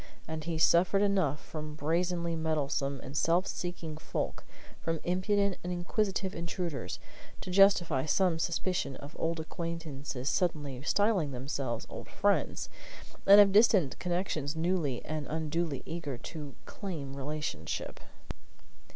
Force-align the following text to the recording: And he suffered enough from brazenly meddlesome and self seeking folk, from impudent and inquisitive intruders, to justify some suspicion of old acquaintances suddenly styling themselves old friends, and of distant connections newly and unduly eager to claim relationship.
And 0.27 0.45
he 0.45 0.57
suffered 0.57 1.03
enough 1.03 1.39
from 1.39 1.75
brazenly 1.75 2.35
meddlesome 2.35 2.99
and 3.01 3.15
self 3.15 3.45
seeking 3.45 3.97
folk, 3.97 4.43
from 4.81 4.99
impudent 5.03 5.57
and 5.63 5.71
inquisitive 5.71 6.33
intruders, 6.33 6.97
to 7.41 7.51
justify 7.51 8.07
some 8.07 8.39
suspicion 8.39 8.95
of 8.95 9.15
old 9.19 9.39
acquaintances 9.39 10.27
suddenly 10.27 10.81
styling 10.81 11.33
themselves 11.33 11.85
old 11.87 12.07
friends, 12.09 12.67
and 13.27 13.39
of 13.39 13.51
distant 13.51 13.99
connections 13.99 14.55
newly 14.55 15.05
and 15.05 15.27
unduly 15.27 15.83
eager 15.85 16.17
to 16.17 16.55
claim 16.65 17.15
relationship. 17.15 17.99